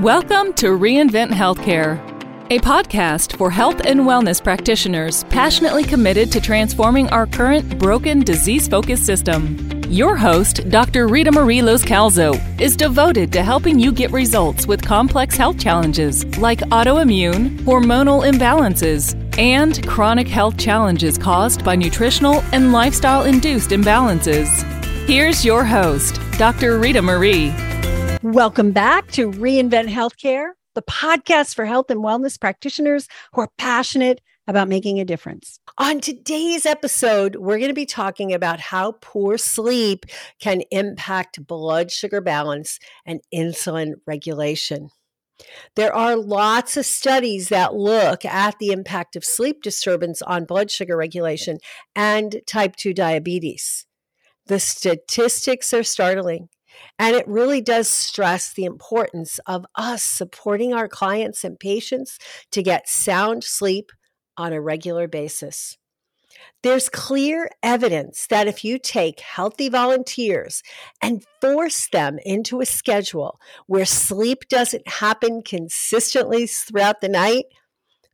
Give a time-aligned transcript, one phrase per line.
[0.00, 1.96] Welcome to Reinvent Healthcare,
[2.50, 8.68] a podcast for health and wellness practitioners passionately committed to transforming our current broken, disease
[8.68, 9.56] focused system.
[9.88, 11.08] Your host, Dr.
[11.08, 16.58] Rita Marie Loscalzo, is devoted to helping you get results with complex health challenges like
[16.58, 24.46] autoimmune, hormonal imbalances, and chronic health challenges caused by nutritional and lifestyle induced imbalances.
[25.06, 26.78] Here's your host, Dr.
[26.78, 27.54] Rita Marie.
[28.32, 34.20] Welcome back to Reinvent Healthcare, the podcast for health and wellness practitioners who are passionate
[34.48, 35.60] about making a difference.
[35.78, 40.06] On today's episode, we're going to be talking about how poor sleep
[40.40, 44.88] can impact blood sugar balance and insulin regulation.
[45.76, 50.72] There are lots of studies that look at the impact of sleep disturbance on blood
[50.72, 51.58] sugar regulation
[51.94, 53.86] and type 2 diabetes.
[54.46, 56.48] The statistics are startling.
[56.98, 62.18] And it really does stress the importance of us supporting our clients and patients
[62.52, 63.90] to get sound sleep
[64.36, 65.76] on a regular basis.
[66.62, 70.62] There's clear evidence that if you take healthy volunteers
[71.00, 77.46] and force them into a schedule where sleep doesn't happen consistently throughout the night,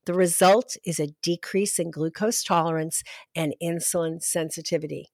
[0.05, 3.03] the result is a decrease in glucose tolerance
[3.35, 5.11] and insulin sensitivity.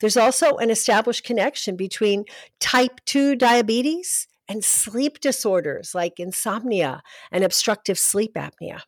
[0.00, 2.24] There's also an established connection between
[2.60, 8.82] type 2 diabetes and sleep disorders like insomnia and obstructive sleep apnea.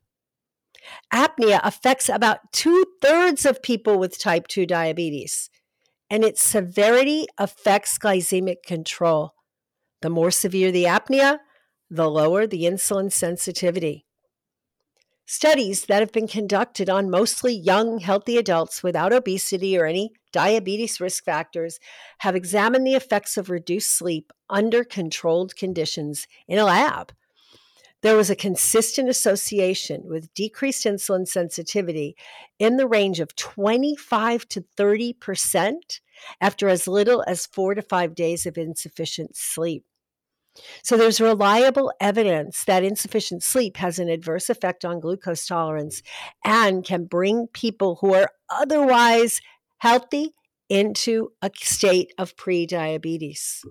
[1.13, 5.49] Apnea affects about two thirds of people with type 2 diabetes,
[6.11, 9.35] and its severity affects glycemic control.
[10.03, 11.39] The more severe the apnea,
[11.89, 14.04] the lower the insulin sensitivity.
[15.37, 21.01] Studies that have been conducted on mostly young, healthy adults without obesity or any diabetes
[21.01, 21.81] risk factors
[22.19, 27.13] have examined the effects of reduced sleep under controlled conditions in a lab.
[28.01, 32.15] There was a consistent association with decreased insulin sensitivity
[32.61, 35.99] in the range of 25 to 30%
[36.41, 39.85] after as little as four to five days of insufficient sleep.
[40.83, 46.03] So there's reliable evidence that insufficient sleep has an adverse effect on glucose tolerance
[46.45, 49.41] and can bring people who are otherwise
[49.79, 50.35] healthy
[50.69, 53.65] into a state of prediabetes.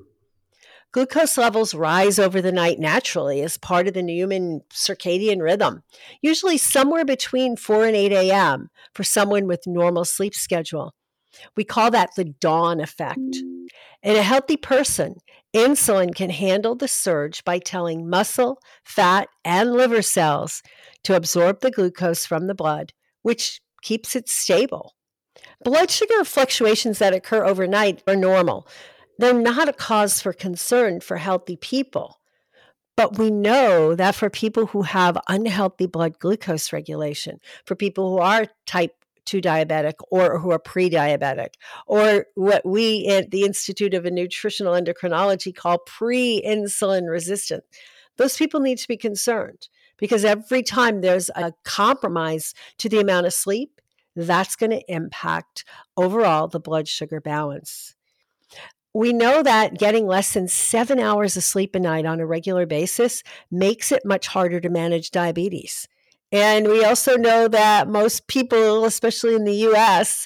[0.92, 5.82] Glucose levels rise over the night naturally as part of the human circadian rhythm,
[6.22, 8.70] usually somewhere between 4 and 8 a.m.
[8.94, 10.94] for someone with normal sleep schedule.
[11.58, 13.18] We call that the dawn effect.
[14.04, 15.16] In a healthy person,
[15.56, 20.62] insulin can handle the surge by telling muscle, fat, and liver cells
[21.03, 24.96] to absorb the glucose from the blood, which keeps it stable.
[25.64, 28.68] Blood sugar fluctuations that occur overnight are normal.
[29.18, 32.20] They're not a cause for concern for healthy people.
[32.96, 38.20] But we know that for people who have unhealthy blood glucose regulation, for people who
[38.20, 41.56] are type 2 diabetic or who are pre diabetic,
[41.88, 47.63] or what we at the Institute of Nutritional Endocrinology call pre insulin resistant,
[48.17, 53.25] those people need to be concerned because every time there's a compromise to the amount
[53.25, 53.79] of sleep,
[54.16, 55.66] that's going to impact
[55.97, 57.95] overall the blood sugar balance.
[58.94, 62.67] We know that getting less than seven hours of sleep a night on a regular
[62.67, 65.88] basis makes it much harder to manage diabetes.
[66.34, 70.26] And we also know that most people, especially in the US,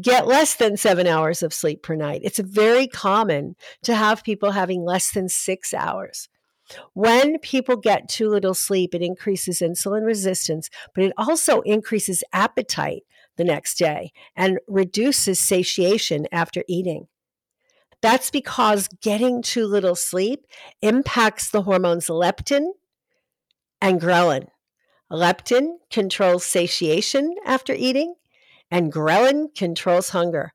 [0.00, 2.20] get less than seven hours of sleep per night.
[2.22, 6.28] It's very common to have people having less than six hours.
[6.92, 13.02] When people get too little sleep, it increases insulin resistance, but it also increases appetite
[13.36, 17.08] the next day and reduces satiation after eating.
[18.00, 20.46] That's because getting too little sleep
[20.82, 22.68] impacts the hormones leptin
[23.80, 24.48] and ghrelin.
[25.10, 28.14] Leptin controls satiation after eating,
[28.70, 30.52] and ghrelin controls hunger.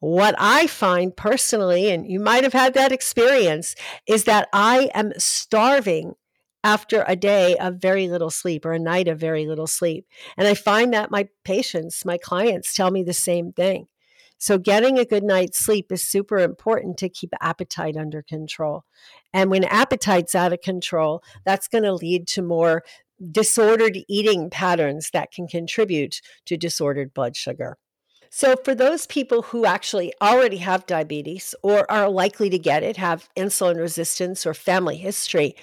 [0.00, 3.74] What I find personally, and you might have had that experience,
[4.06, 6.14] is that I am starving
[6.62, 10.06] after a day of very little sleep or a night of very little sleep.
[10.36, 13.86] And I find that my patients, my clients tell me the same thing.
[14.38, 18.84] So, getting a good night's sleep is super important to keep appetite under control.
[19.34, 22.82] And when appetite's out of control, that's going to lead to more
[23.30, 27.76] disordered eating patterns that can contribute to disordered blood sugar.
[28.32, 32.96] So, for those people who actually already have diabetes or are likely to get it,
[32.96, 35.56] have insulin resistance or family history,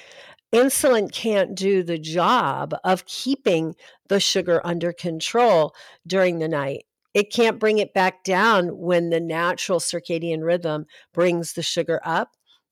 [0.54, 3.76] insulin can't do the job of keeping
[4.10, 5.74] the sugar under control
[6.06, 6.84] during the night.
[7.14, 12.32] It can't bring it back down when the natural circadian rhythm brings the sugar up,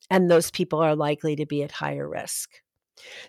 [0.09, 2.49] and those people are likely to be at higher risk.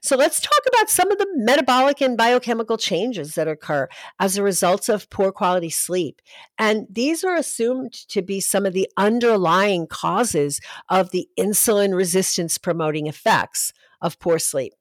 [0.00, 3.88] So let's talk about some of the metabolic and biochemical changes that occur
[4.20, 6.22] as a result of poor quality sleep.
[6.58, 12.58] And these are assumed to be some of the underlying causes of the insulin resistance
[12.58, 14.72] promoting effects of poor sleep.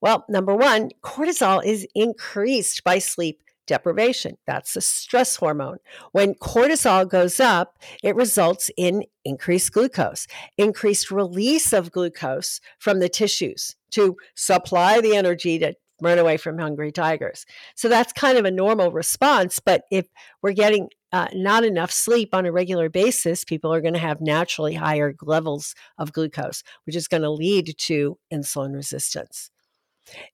[0.00, 4.36] Well, number one, cortisol is increased by sleep deprivation.
[4.46, 5.78] That's a stress hormone.
[6.12, 10.26] When cortisol goes up, it results in increased glucose,
[10.58, 16.58] increased release of glucose from the tissues to supply the energy to run away from
[16.58, 17.46] hungry tigers.
[17.76, 19.60] So that's kind of a normal response.
[19.60, 20.06] But if
[20.42, 24.20] we're getting uh, not enough sleep on a regular basis, people are going to have
[24.20, 29.50] naturally higher levels of glucose, which is going to lead to insulin resistance.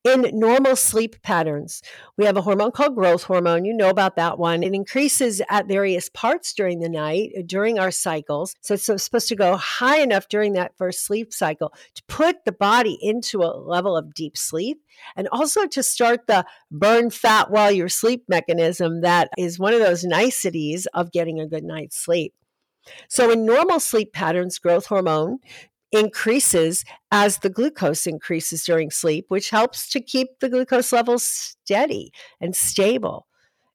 [0.02, 1.82] In normal sleep patterns,
[2.16, 3.64] we have a hormone called growth hormone.
[3.64, 4.62] You know about that one.
[4.62, 8.54] It increases at various parts during the night, uh, during our cycles.
[8.60, 12.52] So it's supposed to go high enough during that first sleep cycle to put the
[12.52, 14.80] body into a level of deep sleep
[15.16, 19.80] and also to start the burn fat while you're sleep mechanism that is one of
[19.80, 22.34] those niceties of getting a good night's sleep.
[23.08, 25.38] So, in normal sleep patterns, growth hormone
[25.92, 32.12] increases as the glucose increases during sleep, which helps to keep the glucose levels steady
[32.40, 33.26] and stable.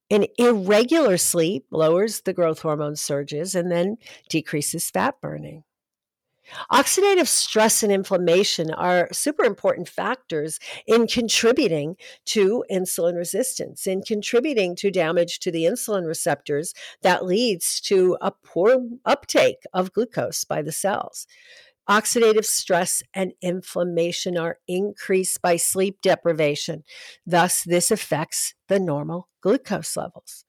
[0.10, 3.98] In irregular sleep lowers the growth hormone surges and then
[4.30, 5.64] decreases fat burning.
[6.72, 11.96] Oxidative stress and inflammation are super important factors in contributing
[12.26, 18.32] to insulin resistance, in contributing to damage to the insulin receptors that leads to a
[18.32, 21.26] poor uptake of glucose by the cells.
[21.90, 26.84] Oxidative stress and inflammation are increased by sleep deprivation.
[27.26, 30.46] Thus, this affects the normal glucose levels.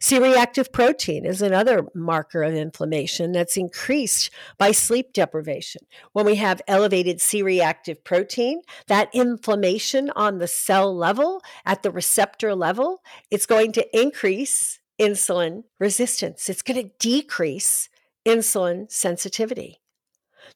[0.00, 5.82] C reactive protein is another marker of inflammation that's increased by sleep deprivation.
[6.12, 11.92] When we have elevated C reactive protein, that inflammation on the cell level, at the
[11.92, 16.48] receptor level, it's going to increase insulin resistance.
[16.48, 17.88] It's going to decrease
[18.26, 19.80] insulin sensitivity.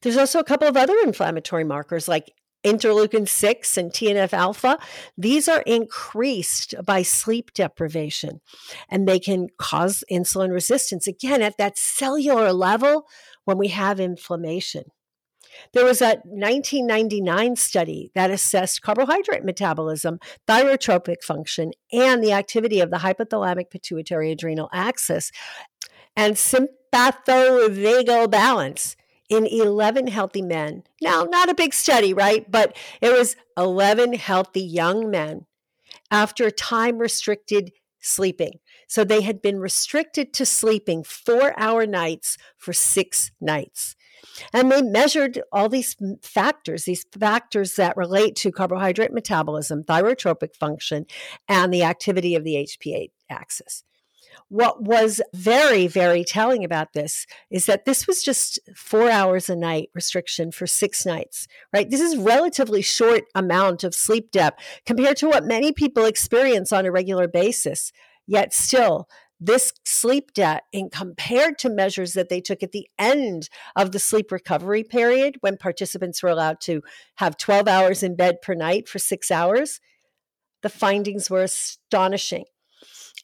[0.01, 4.79] There's also a couple of other inflammatory markers like interleukin 6 and TNF alpha.
[5.17, 8.41] These are increased by sleep deprivation
[8.89, 13.05] and they can cause insulin resistance again at that cellular level
[13.45, 14.85] when we have inflammation.
[15.73, 22.89] There was a 1999 study that assessed carbohydrate metabolism, thyrotropic function, and the activity of
[22.89, 25.31] the hypothalamic pituitary adrenal axis
[26.15, 28.95] and sympathovagal balance
[29.33, 30.83] in 11 healthy men.
[31.01, 32.49] Now, not a big study, right?
[32.49, 35.45] But it was 11 healthy young men
[36.11, 38.59] after time restricted sleeping.
[38.87, 43.95] So they had been restricted to sleeping four hour nights for six nights.
[44.53, 51.05] And they measured all these factors, these factors that relate to carbohydrate metabolism, thyrotropic function,
[51.47, 53.83] and the activity of the HPA axis.
[54.49, 59.55] What was very, very telling about this is that this was just four hours a
[59.55, 61.89] night restriction for six nights, right?
[61.89, 66.85] This is relatively short amount of sleep debt compared to what many people experience on
[66.85, 67.91] a regular basis.
[68.25, 69.07] Yet still,
[69.39, 73.99] this sleep debt in compared to measures that they took at the end of the
[73.99, 76.81] sleep recovery period when participants were allowed to
[77.15, 79.81] have 12 hours in bed per night for six hours
[80.61, 82.45] the findings were astonishing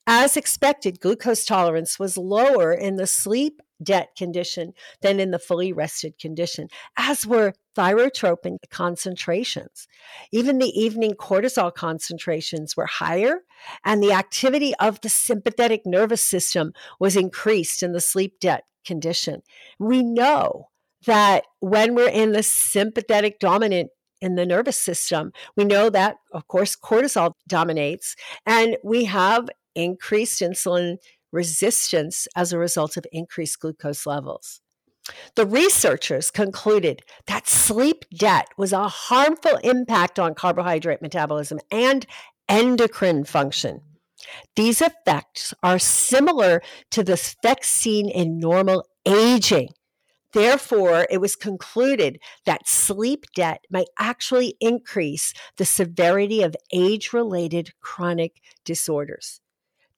[0.08, 5.72] as expected, glucose tolerance was lower in the sleep debt condition than in the fully
[5.72, 9.88] rested condition, as were thyrotropin concentrations.
[10.32, 13.39] Even the evening cortisol concentrations were higher,
[13.86, 19.41] and the activity of the sympathetic nervous system was increased in the sleep debt condition.
[19.79, 20.70] We know
[21.06, 23.91] that when we're in the sympathetic dominant
[24.22, 25.32] in the nervous system.
[25.56, 28.15] We know that, of course, cortisol dominates,
[28.46, 30.98] and we have increased insulin
[31.32, 34.62] resistance as a result of increased glucose levels.
[35.36, 42.06] The researchers concluded that sleep debt was a harmful impact on carbohydrate metabolism and
[42.48, 43.82] endocrine function.
[44.56, 46.62] These effects are similar
[46.92, 49.70] to the effects seen in normal aging.
[50.34, 57.72] Therefore, it was concluded that sleep debt might actually increase the severity of age related
[57.80, 59.42] chronic disorders.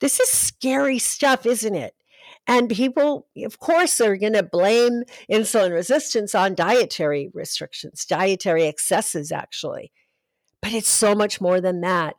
[0.02, 1.94] This is scary stuff, isn't it?
[2.48, 9.32] And people, of course, are going to blame insulin resistance on dietary restrictions, dietary excesses,
[9.32, 9.92] actually.
[10.62, 12.16] But it's so much more than that.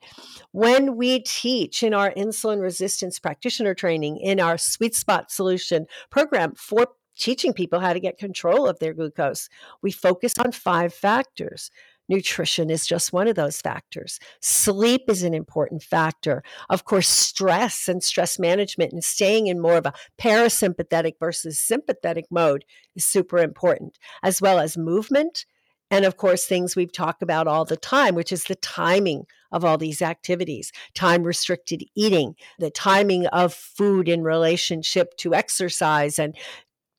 [0.53, 6.55] When we teach in our insulin resistance practitioner training, in our sweet spot solution program
[6.55, 6.87] for
[7.19, 9.49] teaching people how to get control of their glucose,
[9.83, 11.71] we focus on five factors
[12.09, 14.19] Nutrition is just one of those factors.
[14.41, 16.43] Sleep is an important factor.
[16.69, 22.27] Of course, stress and stress management and staying in more of a parasympathetic versus sympathetic
[22.31, 22.65] mode
[22.97, 25.47] is super important, as well as movement.
[25.91, 29.65] And of course, things we've talked about all the time, which is the timing of
[29.65, 36.35] all these activities, time restricted eating, the timing of food in relationship to exercise and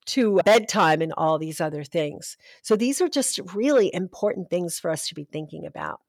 [0.06, 2.38] to bedtime and all these other things.
[2.62, 6.00] So these are just really important things for us to be thinking about.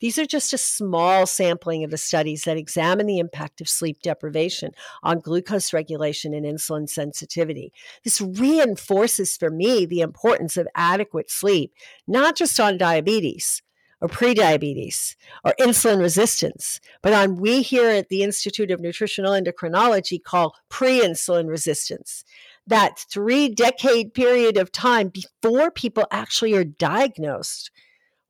[0.00, 4.00] These are just a small sampling of the studies that examine the impact of sleep
[4.02, 4.70] deprivation
[5.02, 7.72] on glucose regulation and insulin sensitivity.
[8.04, 11.72] This reinforces for me the importance of adequate sleep,
[12.06, 13.62] not just on diabetes,
[14.00, 20.22] or prediabetes or insulin resistance, but on we here at the Institute of Nutritional Endocrinology
[20.22, 22.22] call pre insulin resistance
[22.66, 27.70] that three decade period of time before people actually are diagnosed,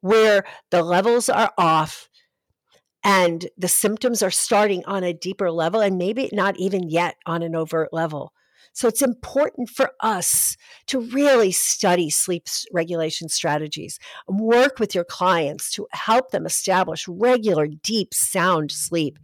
[0.01, 2.09] where the levels are off
[3.05, 7.43] and the symptoms are starting on a deeper level and maybe not even yet on
[7.43, 8.33] an overt level.
[8.73, 15.05] So it's important for us to really study sleep regulation strategies and work with your
[15.05, 19.17] clients to help them establish regular, deep, sound sleep,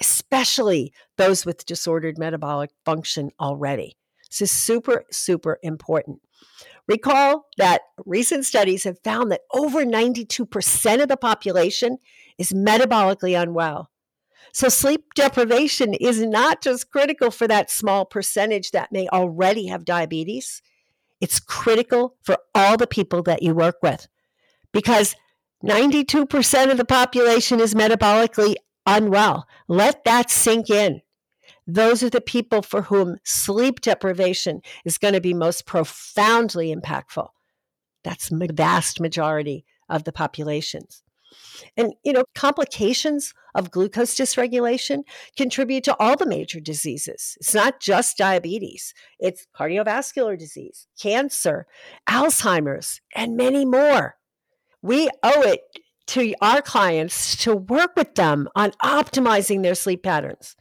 [0.00, 3.96] especially those with disordered metabolic function already.
[4.28, 6.20] This is super, super important.
[6.86, 11.98] Recall that recent studies have found that over 92% of the population
[12.38, 13.90] is metabolically unwell.
[14.52, 19.84] So, sleep deprivation is not just critical for that small percentage that may already have
[19.84, 20.62] diabetes,
[21.20, 24.08] it's critical for all the people that you work with
[24.72, 25.16] because
[25.64, 28.54] 92% of the population is metabolically
[28.86, 29.46] unwell.
[29.66, 31.02] Let that sink in.
[31.70, 37.28] Those are the people for whom sleep deprivation is going to be most profoundly impactful.
[38.02, 41.02] That's the vast majority of the populations.
[41.76, 45.02] And, you know, complications of glucose dysregulation
[45.36, 47.36] contribute to all the major diseases.
[47.38, 51.66] It's not just diabetes, it's cardiovascular disease, cancer,
[52.08, 54.16] Alzheimer's, and many more.
[54.80, 55.60] We owe it
[56.08, 60.56] to our clients to work with them on optimizing their sleep patterns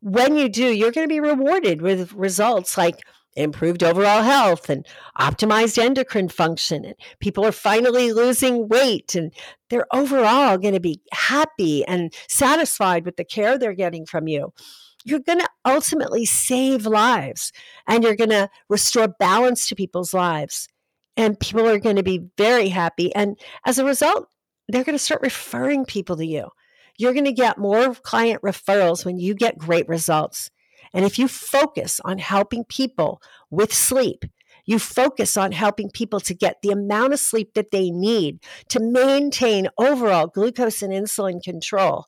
[0.00, 3.00] when you do, you're going to be rewarded with results like
[3.34, 4.86] improved overall health and
[5.18, 6.84] optimized endocrine function.
[6.84, 9.32] And people are finally losing weight and
[9.70, 14.52] they're overall going to be happy and satisfied with the care they're getting from you.
[15.04, 17.52] You're going to ultimately save lives
[17.88, 20.68] and you're going to restore balance to people's lives.
[21.16, 23.14] And people are going to be very happy.
[23.14, 24.28] And as a result,
[24.68, 26.48] they're going to start referring people to you.
[26.98, 30.50] You're going to get more client referrals when you get great results.
[30.92, 33.20] And if you focus on helping people
[33.50, 34.24] with sleep,
[34.64, 38.80] you focus on helping people to get the amount of sleep that they need to
[38.80, 42.06] maintain overall glucose and insulin control.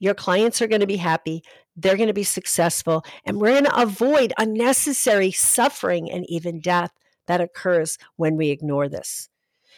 [0.00, 1.42] Your clients are going to be happy,
[1.76, 6.90] they're going to be successful, and we're going to avoid unnecessary suffering and even death
[7.26, 9.28] that occurs when we ignore this.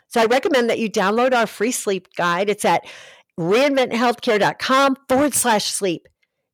[0.09, 2.51] So I recommend that you download our free sleep guide.
[2.51, 2.85] It's at
[3.43, 6.09] reinventhealthcare.com forward slash sleep.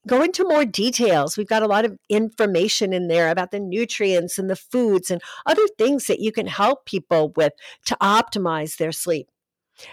[0.06, 1.36] Go into more details.
[1.36, 5.20] We've got a lot of information in there about the nutrients and the foods and
[5.44, 7.52] other things that you can help people with
[7.86, 9.28] to optimize their sleep.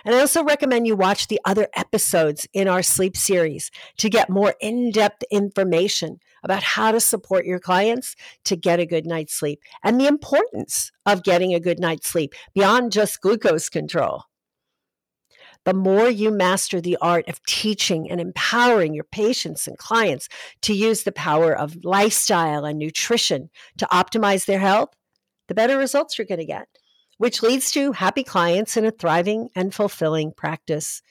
[0.04, 4.30] And I also recommend you watch the other episodes in our sleep series to get
[4.30, 9.34] more in depth information about how to support your clients to get a good night's
[9.34, 14.24] sleep and the importance of getting a good night's sleep beyond just glucose control
[15.66, 20.30] the more you master the art of teaching and empowering your patients and clients
[20.62, 24.90] to use the power of lifestyle and nutrition to optimize their health,
[25.48, 26.68] the better results you're going to get,
[27.18, 31.02] which leads to happy clients and a thriving and fulfilling practice.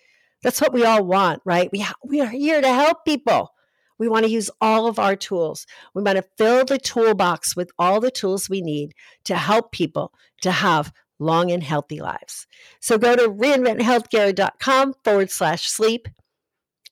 [0.43, 1.69] That's what we all want, right?
[1.73, 3.51] We, ha- we are here to help people.
[3.99, 5.67] We want to use all of our tools.
[5.95, 8.93] We want to fill the toolbox with all the tools we need
[9.25, 12.47] to help people to have long and healthy lives.
[12.81, 16.09] So go to reinventhealthcare.com forward slash sleep.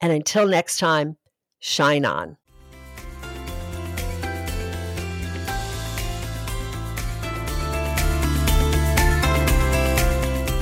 [0.00, 1.16] And until next time,
[1.60, 2.36] shine on.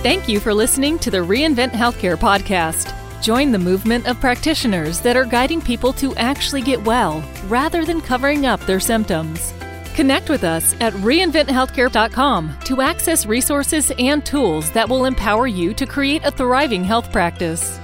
[0.02, 2.94] Thank you for listening to the Reinvent Healthcare podcast.
[3.20, 8.00] Join the movement of practitioners that are guiding people to actually get well rather than
[8.00, 9.52] covering up their symptoms.
[9.94, 15.86] Connect with us at reinventhealthcare.com to access resources and tools that will empower you to
[15.86, 17.79] create a thriving health practice.